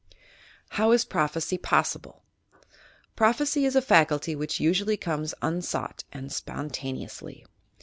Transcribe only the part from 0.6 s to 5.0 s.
HOW IS PEOPHECY POSSIBLE t Prophecy is a faculty which usually